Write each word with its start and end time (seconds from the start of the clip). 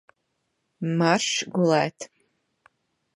Maršs 1.01 1.45
gulēt! 1.57 2.09